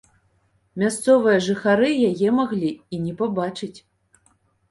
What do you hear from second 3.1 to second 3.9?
пабачыць.